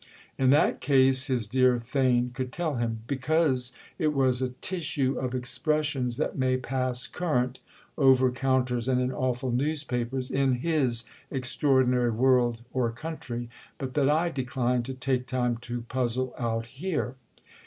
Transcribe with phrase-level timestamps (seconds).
[0.35, 3.03] In that case his dear Theign could tell him.
[3.05, 9.51] "Because it was a tissue of expressions that may pass current—over counters and in awful
[9.51, 16.33] newspapers—in his extraordinary world or country, but that I decline to take time to puzzle
[16.35, 17.13] out here."